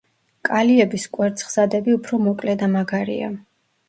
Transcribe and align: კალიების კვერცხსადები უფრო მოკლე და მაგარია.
კალიების 0.47 1.03
კვერცხსადები 1.17 1.93
უფრო 1.97 2.19
მოკლე 2.29 2.57
და 2.63 2.71
მაგარია. 2.77 3.29